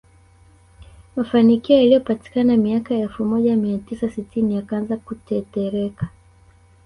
Mafanikio 1.15 1.77
yaliyopatikana 1.77 2.57
miaka 2.57 2.93
ya 2.93 2.99
elfu 2.99 3.25
moja 3.25 3.55
mia 3.55 3.77
tisa 3.77 4.09
sitini 4.09 4.55
yakaanza 4.55 4.97
kutetereka 4.97 6.09